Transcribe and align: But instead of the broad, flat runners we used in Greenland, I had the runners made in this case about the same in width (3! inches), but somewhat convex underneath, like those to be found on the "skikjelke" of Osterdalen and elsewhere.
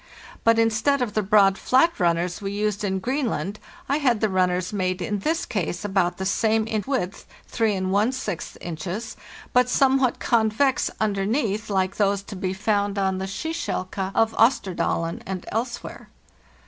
But 0.43 0.57
instead 0.57 0.99
of 1.03 1.13
the 1.13 1.21
broad, 1.21 1.59
flat 1.59 1.99
runners 1.99 2.41
we 2.41 2.51
used 2.53 2.83
in 2.83 2.97
Greenland, 2.97 3.59
I 3.87 3.97
had 3.97 4.19
the 4.19 4.29
runners 4.29 4.73
made 4.73 4.99
in 4.99 5.19
this 5.19 5.45
case 5.45 5.85
about 5.85 6.17
the 6.17 6.25
same 6.25 6.65
in 6.65 6.83
width 6.87 7.27
(3! 7.49 7.75
inches), 8.59 9.15
but 9.53 9.69
somewhat 9.69 10.17
convex 10.17 10.89
underneath, 10.99 11.69
like 11.69 11.97
those 11.97 12.23
to 12.23 12.35
be 12.35 12.51
found 12.51 12.97
on 12.97 13.19
the 13.19 13.27
"skikjelke" 13.27 14.11
of 14.15 14.33
Osterdalen 14.39 15.21
and 15.27 15.45
elsewhere. 15.51 16.09